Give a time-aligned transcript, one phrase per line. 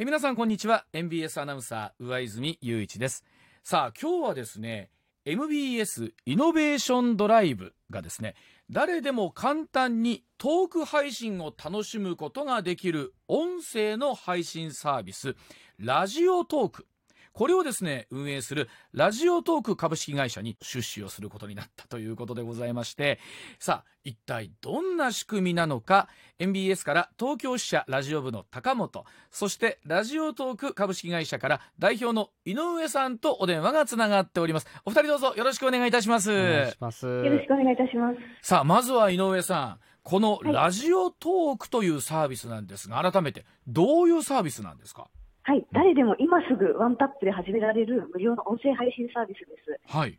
[0.00, 0.84] え皆さんこんにちは。
[0.92, 3.24] MBS アナウンサー上泉雄一です。
[3.64, 4.90] さあ今日はですね
[5.24, 8.36] MBS イノベーションドライブがですね
[8.70, 15.34] 誰でも簡単にトーク配信を楽しむことができる音声の配信サービス
[15.80, 16.86] ラジオトーク
[17.38, 23.20] これをですね運営するラジオトーク株式会社に出資をすることになったということでございまして
[23.60, 26.08] さあ一体どんな仕組みなのか
[26.40, 34.66] MBS から東京支社ラジオ部の高本そしてラジオトーク株式会社から代表の井上さんとお電話がつながっております。
[34.84, 36.32] お二人どうぞよろしくお願いいたします。
[36.32, 38.18] よろしくお願いいたします。
[38.42, 39.78] さあまずは井上さん。
[40.02, 45.08] このラジオトークというサービスなんですが改めてどういうサービスなんですか？
[45.48, 49.80] はい、誰でも今すぐワンタップで始められる無料の音声配信サービスです。
[49.88, 50.18] はい。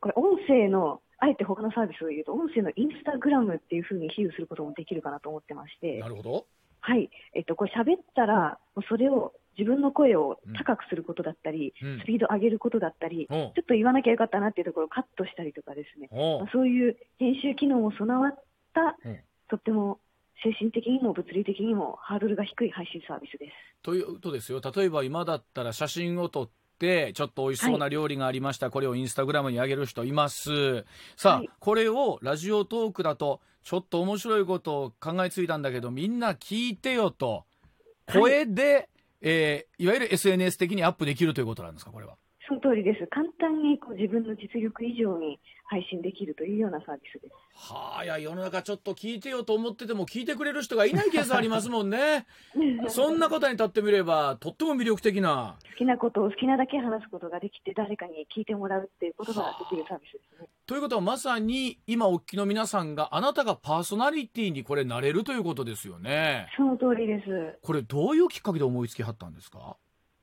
[0.00, 5.98] これ、音声の、あえて他のサービスを言うと、音声のインスタグラムっていう風に比喩することもできるかなと思ってまして。
[5.98, 6.46] な、るほど。
[6.80, 8.58] はい、えっと、これ喋ったら、
[8.88, 12.00] それを自分の声を高くすることだったり、うん。
[12.00, 13.52] スピード上げることだったり、おう。
[13.54, 19.20] ちょっと言わなきゃよかったなっていうところをカットしたりとかですね、まあそういう編集機能も備わった、うん。
[19.50, 19.98] とっても
[20.42, 23.52] 精神的にも物理的にもハードルが低い配信サービスです。
[23.82, 24.60] というとですよ。
[24.60, 30.84] 例えば今だったら写真を撮ってちょっと美味しそうな料理がありました、これをインスタグラムに上げる人います。
[31.16, 31.50] さあ、はい。
[31.58, 37.44] これをラジオトークだとちょっと面白いことを考えついたんだけどみんな聞いてよと。
[38.12, 38.88] 声で、
[39.22, 42.16] いえーいわゆる SNS 的にアップできるということなんですかこれは
[42.48, 43.06] その通りです。
[43.06, 47.34] 簡単にこう自分の実力以上に配信できるというようなサービスです。
[47.54, 52.26] はあいや世の中ちょっと聞いてよと思ってても聞いてくれる人がいないケースありますもんね
[52.88, 60.48] そんな方に立ってみればとっても魅力的な好きなことを好きなだけ話すことができて、誰かに聞いてもらうっていうことができるサービスですね。
[60.66, 67.58] ということはまさに今お聞きの皆さんがあなたがパーソナリティにこれなれるということですよねその通りです。
[67.62, 69.76] これどういうきっかけで思いつきはったんですか？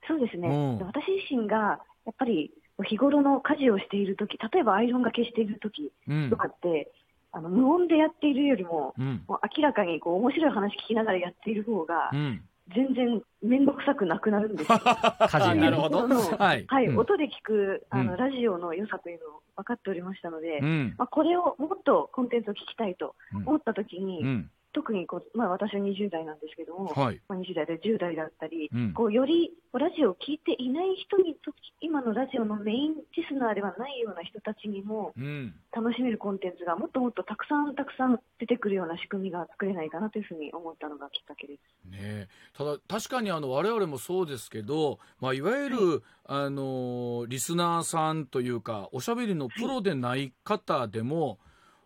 [0.08, 0.48] そうですね。
[0.48, 2.52] うん私自身が、やっぱり
[2.84, 6.30] 日頃の家事をしているとき、例えばアイロンがけしているときうん。
[6.32, 6.92] とかって、
[7.32, 9.24] あの無音でやっているよりも、うん。
[9.28, 12.42] もう明らかにこう面白い話聞きながらやっている方がう、ん。
[12.74, 14.78] 全然面倒くさくなくなるんですよ。
[14.82, 15.90] 家事ほ
[16.38, 16.66] はい。
[16.68, 16.98] はい、うん。
[16.98, 18.18] 音で聞くあの、うん。
[18.18, 20.96] ラジオの良さというのを分かっておりましたので、うん。
[20.98, 23.16] まあ、これをもっとコンテンツを聞きたいと
[23.46, 27.22] 思ったときに、うん特にこう、まあ、私は20代なんですけども、はい。
[27.28, 28.94] まあ、20代で10代だったり、うん。
[28.94, 35.56] こうよりラジオを聞いていない人にと今のラジオのメインリスナーではないような人たちにもうん。
[35.72, 41.90] 楽しめるコンテンツがもっともっとたくさんたくさん出てくるような仕組みが作れないかなというふうに思ったのがきっかけです。
[41.90, 42.28] ねえ。
[42.58, 51.40] ただ確かにあの我々もそうですけど、まあ、いわゆる、あのリスナーさんというかおしゃべりのプロでない方でも、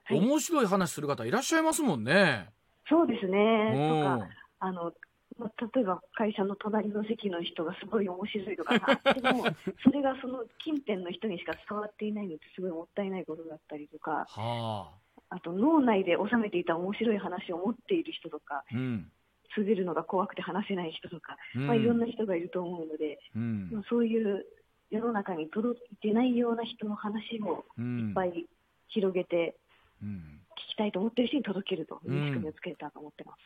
[0.03, 0.19] はい。
[0.19, 2.50] 面白い話する方いらっしゃいますもんね。
[2.94, 3.74] そうですね。
[3.74, 4.20] うん。
[4.20, 4.94] とかあの
[5.40, 9.44] まあ例えば会社の隣の席の人がすごい面白いとかあっても
[9.84, 14.92] それがその近辺の人にしか伝わっていないのってすごいもったいないことだったりとかはあ。
[15.30, 19.12] あと脳内で収めていた面白い話を持っている人とかうん。
[19.56, 21.68] 滑るのが怖くて話せない人とか、うん。
[21.68, 23.70] まあ、いろんな人がいると思うので、うん。
[23.72, 24.46] まあ、そういう
[24.90, 28.10] 世の中に届いてないような人の話をうん。
[28.10, 28.48] いっぱい
[28.88, 29.56] 広げて
[30.02, 33.38] うん聞きたいと思っている人に届けるという仕組みをつけたと思ってます。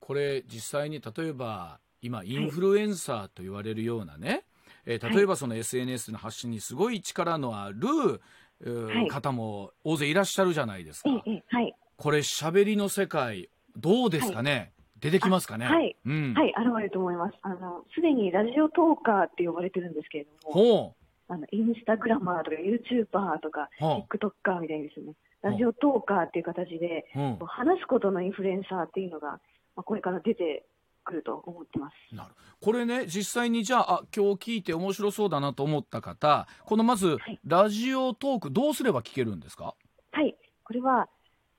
[0.00, 4.44] これ実際に例えば今インフルエンサーと言われるようなね、
[4.86, 5.16] えーはい。
[5.16, 8.20] 例えばその SNS の発信にすごい力のある、
[8.60, 9.08] えーはい。
[9.08, 11.10] 方も大勢いらっしゃるじゃないですか。
[11.10, 11.74] ええええはい。
[11.96, 15.66] これ喋りの世界どうですかね、出てきますかね？
[15.66, 16.34] あはい、うん。
[16.34, 17.34] はい、現れると思います。
[17.42, 20.94] あの、すでにラジオトーカーって呼ばれてるんですけれども、ほ
[21.28, 23.84] あの、インスタグラマーとか YouTuber とか、う。
[23.84, 29.32] ほ TikToker みたいにですね、ラジオトーカーっていう形で、ううん話すことのインフルエンサーっていうのが、
[29.76, 30.64] まあ、これから出て
[31.04, 32.14] くると思ってます。
[32.14, 32.30] なる。
[32.62, 37.38] これね実際にじゃああ今日聞いて面白そうだなと思った方このまず、はい。
[37.46, 39.74] ラジオトークどうすれば聞けるんですか？
[40.12, 40.34] はい、
[40.64, 41.08] これは、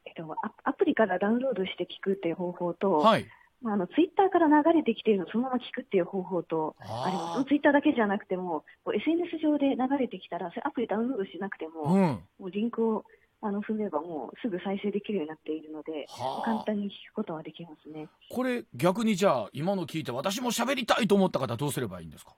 [0.06, 3.25] えっと、アアプリからダウンロードして聞くっていう方法と、はい。
[3.62, 7.40] まあ、あのツイッターから流れてきているのをそのまま聞くっていう方法とあります。
[7.41, 12.02] あツイッターだけじゃなくても、SNS 上で流れてきたら、それアプリダウンロードしなくても、ーうん。
[12.40, 13.05] もうリンクを
[13.41, 16.46] あの踏めばもうすぐ再生できるようになっているので、はあ。
[16.46, 18.08] 簡単に聞くことはできますね。
[18.29, 22.34] これ逆にじゃあ今の聞いて私も喋りたいと思った方どうすればいいんですか？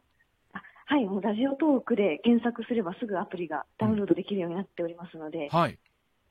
[0.53, 5.77] あはい、もうラジオトークで検索すればすぐアプリがダウンロードできるようになっておりますので、はい。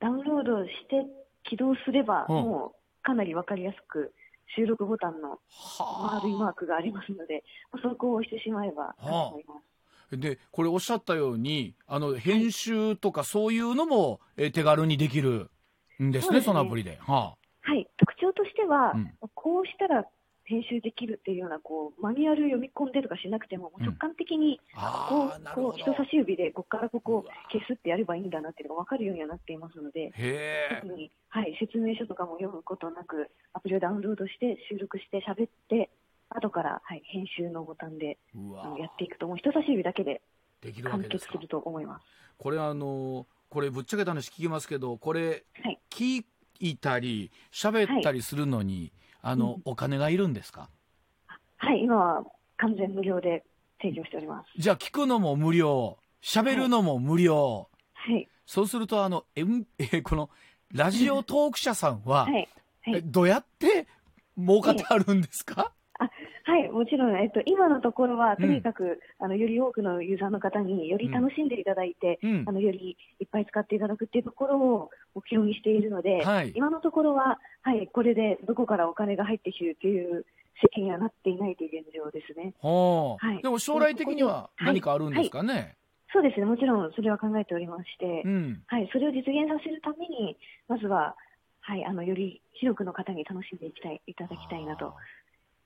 [0.00, 1.06] ダウンロードして
[1.44, 2.36] 起動すれば、うん。
[2.36, 4.12] もうかなりわかりやすく
[4.56, 7.44] 収録ボタンのは丸いマークがありますので、
[7.82, 9.58] そこを押してしまえばと思います。
[9.58, 9.60] あ
[10.12, 15.50] でこれおっしゃったようにあの編集とかそういうのも、えー手軽にできる
[16.02, 16.40] んですねそね。
[16.42, 16.98] そのアプリで。
[17.00, 19.12] ははい、特徴としては、うん。
[19.34, 20.06] こうしたら
[20.44, 25.54] 編集できるっていうようなこうマニュアル読み込んでとかしなくても、直感的にこああ、う。
[25.54, 30.12] こう人差し指でここからここうわ消すってやればいいんだなっていうのが分かるようにはなっていますので。
[30.80, 35.90] 特に、はい、説明書とかも読むことなく、アプリをダウンロードして、収録して、喋って、
[36.28, 38.18] 後から、はい、編集のボタンで
[38.78, 40.22] やっていくと、もう人差し指だけで
[40.60, 41.46] できるわ完結する。
[41.48, 42.04] と思います。
[42.38, 46.24] これあのこれぶっちゃけた話聞きますけどこれはい、聞
[46.58, 48.92] いたり喋ったりするのに、
[49.22, 49.62] あのうん。
[49.64, 50.68] お金がいるんですか？
[51.58, 52.24] はい、今は
[52.56, 53.44] 完全無料で
[53.80, 54.60] 提供しております。
[54.60, 60.30] じゃあ聞くのも無料喋るのも無料、はい、そうするとあの、M えーこの
[60.72, 63.86] ラジオトーク社さんは、はい、はえい、どうやって
[64.36, 65.72] 儲かってあるんですか、
[66.46, 72.44] はい、もちろん、えっと、今のところは、とにかく、あの、より多くのユーザーの方により楽しんでいただいて、うん。
[72.46, 76.52] あの、よりいっぱい使っていただくっていうところを目標にしているので、はい。
[76.54, 80.24] 今のところは、はい、これでどこからお金が入ってきているという
[80.62, 82.54] 世間にはなっていないという現状ですね。
[82.60, 83.42] ほうはい。
[83.42, 85.74] でも将来的には何かあるんですかね、
[86.12, 88.62] そうですね、もちろんそれは考えておりまして、うん。
[88.68, 90.36] はい、それを実現させるために、
[90.68, 91.16] まずは、
[91.60, 94.94] はい、あの、より広くの方に楽しんでいきたい、いただきたいなと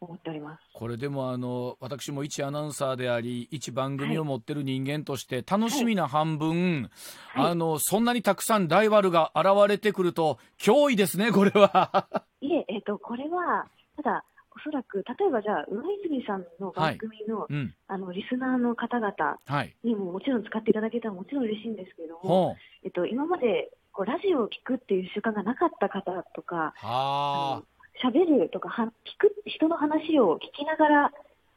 [0.00, 0.62] 思っております。
[0.72, 6.90] これでもあの私も一アナウンサーであり一番組を持ってる人間として楽しみな半分、
[7.34, 7.50] はい。
[7.50, 12.24] あのそんなにたくさんライバルが現れてくると脅威ですねこれは。
[12.40, 13.66] いえ、えっと、これは、
[13.96, 17.74] ただ、おそらく、例えばじゃあ、上泉さんの番組の、うん。
[17.86, 19.76] あの、リスナーの方々はい。
[19.84, 27.62] にももちろん使っていただけたらもちろん嬉しいんですけれども、えっと、今まで、こう、ラジオを聞くっていう習慣がなかった方とか、はあ
[28.04, 28.88] 喋るとかは、聞
[29.18, 31.12] く、人の話を聞きながら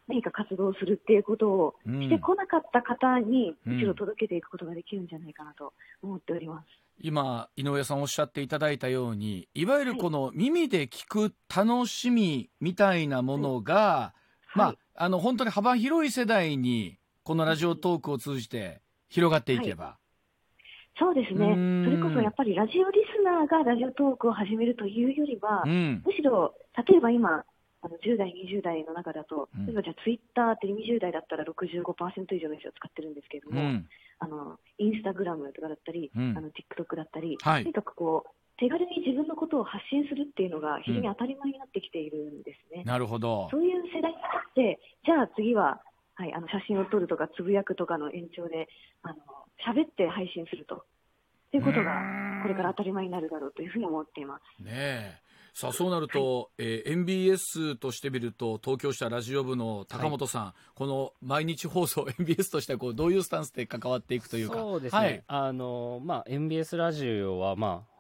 [0.07, 2.01] 何か活動するっていうことをうん。
[2.01, 3.73] してこなかった方に、うん。
[3.75, 6.65] むしろ届けていくことができるんじゃないかなと思っております。
[6.99, 14.13] 今井上さんおっしゃっていただいたようにいわゆるこの耳で聞く楽しみみたいなものが、
[14.53, 14.77] まあ、はい。
[14.95, 19.97] あの本当に幅広い世代にこのラジオトークを通じて広がっていけば、
[20.97, 21.57] そうですね。
[21.85, 26.01] それこそやっぱりラジオリスナーがラジオトークを始めるというよりは、うん。
[26.05, 26.53] むしろ、
[26.87, 27.43] 例えば今、
[27.81, 29.65] あの10代、20代の中だと、うん。
[29.65, 33.87] 例えばじゃあツイッターって20代だったら65%以上の人が使ってるんですけれども、うん。
[34.19, 36.37] あのインスタグラムとかだったり、うん。
[36.37, 37.63] あの TikTok だったり、はい。
[37.63, 42.83] とにかくこう手軽に自分のことを発信するっていうのが非常に当たり前になってきているんですね。
[42.83, 43.49] なるほど。
[43.49, 45.81] そういう世代になって、じゃあ次は、
[46.15, 48.67] はい、あの写真を撮るとかつぶやくとかの延長で、
[49.01, 49.15] あの
[49.61, 50.85] 喋って配信すると。
[51.51, 52.01] ということが
[52.41, 54.63] これから当たり前になるだろうというふうに思っています。
[54.63, 55.23] ねえ。
[55.53, 64.57] さあそうなると、えー MBS としてみると東京支社ラジオ部の高本さん、この毎日放送 MBS としてはこうどういうスタンスで関わっていくというか。
[64.57, 65.23] そうですね、はい。
[65.27, 67.92] あのまあ、MBS ラジオは、まあ、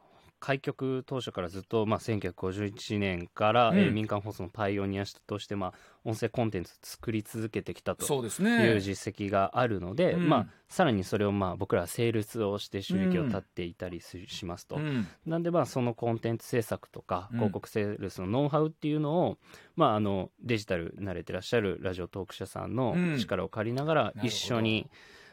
[0.43, 3.79] 開局当初からずっと、まあ、1951年から、うん。
[3.79, 5.73] えー民間放送のパイオニアとして、まあ、
[6.03, 8.07] 音声コンテンツ作り続けてきたとい
[8.41, 8.73] ね。
[8.73, 10.27] う実績があるので、うん。
[10.27, 14.75] まあ、さらにそれを、まあ、僕らはセールスをして収益を立っていたりし,、しますと。
[14.75, 15.07] うん。
[15.25, 17.37] なんでまあそのコンテンツ制作とかうん。
[17.37, 19.37] 広告セールスのノウハウっていうのを、
[19.77, 23.17] まあ、あのデジタル慣れてらっしゃるラジオトーク社さんのうん。
[23.17, 24.89] 力を借りながら一緒に、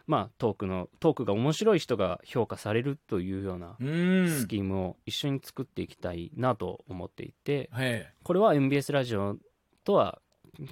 [0.06, 4.28] まあ、トークのトークが面白い人が評価されるというようなうん。
[4.28, 8.12] スキームを一緒に作っていきたいなと思っていてはい。
[8.22, 9.36] これは MBS ラジオ
[9.84, 10.20] とは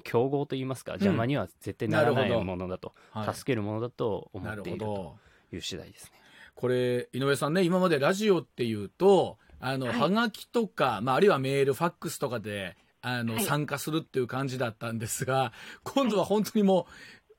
[0.03, 2.45] 競合といいますか邪魔には絶対ならないなるほど。
[2.45, 3.33] ものだと、はい。
[3.33, 5.17] 助けるものだと思なるほっているとど
[5.53, 6.11] いう次第ですね。
[6.55, 9.99] これ井上さんね今までラジオっていうとあの、はい。
[9.99, 13.43] はがきとか、まあ、あるいはメールファックスとかであの、はい。
[13.43, 16.93] 参加するっていう感じだったんですが今度は本当にもう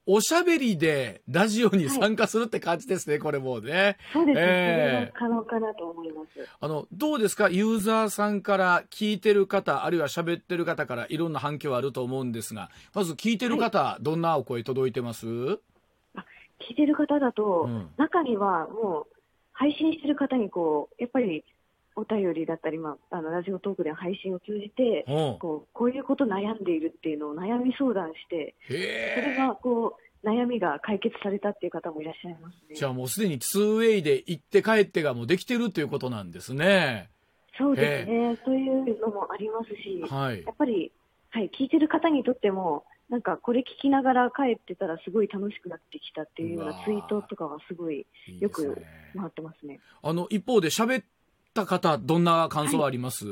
[0.07, 3.97] おしゃべりでラジオに参加するって感じですね、これもうね。
[4.13, 5.13] そうですね、ええ。
[5.19, 6.49] それは可能かなと思います。
[6.61, 7.49] あのどうですか？
[7.49, 15.27] ユーザーさんから聞いてる方あるいは喋ってる方からいろんな反響あると思うんですがまず聞いてる方、どんなお声届いてます？
[15.27, 15.59] 聞
[16.71, 17.91] いてる方だと、うん。
[17.97, 19.17] 中にはもう
[19.53, 21.45] 配信してる方にこうやっぱり
[22.01, 25.05] お便りだったり、まあ、あのラジオトークでの配信を通じて
[25.41, 32.77] こうこういうこと悩んでいるっていうのを悩み相談してそれがこう悩みが解決されたっていう方もいらっしゃいますね。
[32.77, 37.11] じゃあもうすでに 2way で行って帰ってがもうできてるということなんですね。
[37.59, 40.43] そうですね、そういうのもありますし、はい。
[40.43, 40.91] やっぱり、
[41.29, 48.81] はい、聞いてる方にとっても、なんかこれ聞きながら帰ってたらすごい楽しくなってきたっていうようなツイートとかはすごいいいよく
[49.17, 49.81] 回ってますね。
[50.01, 51.05] あの一方で喋っ
[51.55, 53.27] た方どんな感想あります、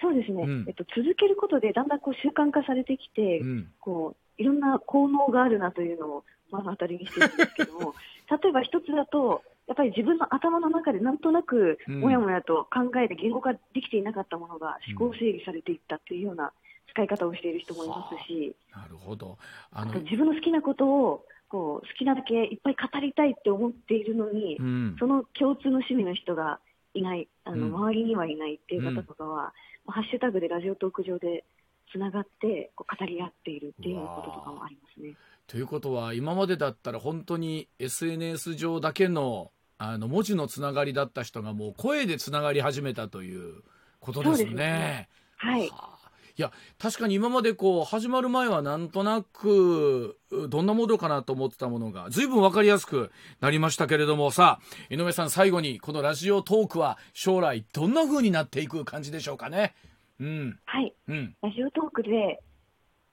[0.00, 0.64] そうですね、うん。
[0.68, 3.68] えっと、続けることでだんだんこう習慣化されてきて、うん。
[3.80, 7.94] こういろんな効能があるなというのを目の当たりにしてるんですけども、
[8.30, 12.00] 例えば一つだと、やっぱり自分の頭の中でなんとなくうん。
[12.00, 16.52] もやもやと考えて言語化できていなかったものが思考整理されていったっていうような
[16.88, 19.38] ス使い方をしている人もいますし、なるほど。
[19.72, 24.96] あの自分の好きなことをこう好きなだけいっぱい語りたいって思っているのに、うん。
[24.98, 26.60] その共通の趣味の人が
[26.98, 29.52] いない、あのうん周りにはいないっていう方とかは、
[29.84, 31.44] まあハッシュタグでラジオトーク上で
[31.92, 35.14] つながってこう語り合っているっていうこととかもありますね。
[35.46, 43.62] ということは、今までだったら本当に SNS 上だけの、あの、文字のつながりだった人がもう声でつながり始めたという
[44.00, 45.08] ことですそうですねね。
[45.36, 45.68] はい。
[45.68, 45.95] はあ
[46.38, 59.74] いや確かに今までこう始まる前はなんとなくうどんなものかなと思ってたものが随分わかりやすくなりましたけれどもさあ井上さん最後にこのラジオトークは将来どんな風になっていく感じでしょうかね？
[60.20, 60.58] うん。
[60.64, 60.94] はい。
[61.08, 61.34] うん。
[61.42, 62.42] ラジオトークで、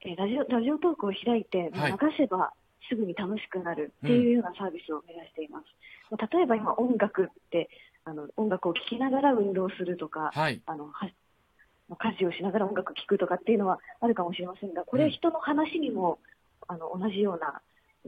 [0.06, 1.92] えーラジオラジオトークを開いて、はい。
[1.92, 2.52] 流せば
[2.90, 5.66] すぐに楽しくなるっていうようなサービスを目指しています。
[6.34, 7.70] 例えば今音楽って
[8.06, 10.62] あの音楽を聴きながら運動するとか、はい。
[10.66, 11.06] あのは
[11.96, 16.20] 家事をしながら音楽聴くとかっていうのはあるかもしれませんが、これは人の話にも、
[16.68, 17.62] あの同じような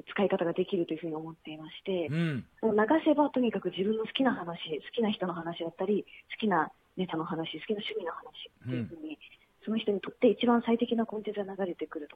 [0.09, 2.45] 使い方ができるというふうに思っていまして、うん。
[2.61, 9.17] もう流せばとにかく自分の好きな話、好きな人の話だったり、好きなネタの話、好きな趣味の話っていうふうに、
[9.63, 12.07] その人にとって一番最適なコンテンツが流れてくる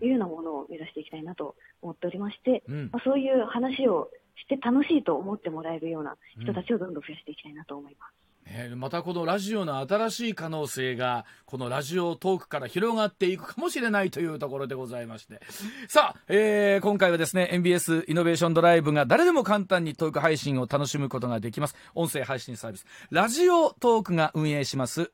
[0.00, 2.90] というようなものを目指していきたいなと思っておりまして、うん。
[2.92, 8.12] まあ、そういう話をして楽しいと思ってもらえるような人たちをどんどん増やしていきたいなと思います。
[8.46, 15.40] ねまたこのラジオの新しい可能性がこのラジオトークから広がっていくかもしれないというところでございまして。
[15.88, 21.76] さあ、えー今回はですね MBS イノベーションドライブが誰でも簡単にトーク配信を楽しむことができます。
[21.94, 22.86] 音声配信サービス。
[23.10, 25.10] ラジオトークが運営します。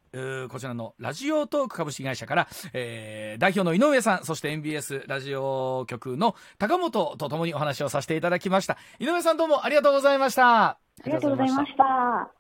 [0.49, 8.77] こちらのラジオトーク株式会社から、えー代表の井上さんそして MBS ラジオ局の高本とともにお話をさせていただきました。
[8.99, 10.67] 井上さんどうもありがとうございました。
[10.67, 12.40] ありがとうございました。